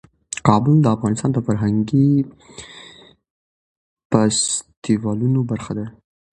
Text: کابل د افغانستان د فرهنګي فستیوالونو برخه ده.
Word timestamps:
کابل 0.47 0.73
د 0.81 0.85
افغانستان 0.95 1.29
د 1.33 1.37
فرهنګي 1.47 2.09
فستیوالونو 4.09 5.39
برخه 5.51 5.71
ده. 5.77 5.85